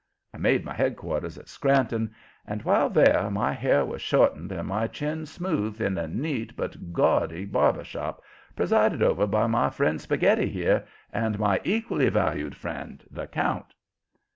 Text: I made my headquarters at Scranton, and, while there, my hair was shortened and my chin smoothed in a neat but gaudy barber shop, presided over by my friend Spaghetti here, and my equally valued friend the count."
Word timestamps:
I 0.33 0.39
made 0.39 0.65
my 0.65 0.73
headquarters 0.73 1.37
at 1.37 1.47
Scranton, 1.47 2.15
and, 2.47 2.63
while 2.63 2.89
there, 2.89 3.29
my 3.29 3.53
hair 3.53 3.85
was 3.85 4.01
shortened 4.01 4.51
and 4.51 4.67
my 4.67 4.87
chin 4.87 5.27
smoothed 5.27 5.79
in 5.79 5.95
a 5.95 6.07
neat 6.07 6.55
but 6.55 6.91
gaudy 6.91 7.45
barber 7.45 7.83
shop, 7.83 8.23
presided 8.55 9.03
over 9.03 9.27
by 9.27 9.45
my 9.45 9.69
friend 9.69 10.01
Spaghetti 10.01 10.49
here, 10.49 10.87
and 11.13 11.37
my 11.37 11.61
equally 11.63 12.09
valued 12.09 12.55
friend 12.57 13.03
the 13.11 13.27
count." 13.27 13.75